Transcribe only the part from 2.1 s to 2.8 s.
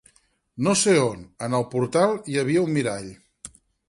hi havia un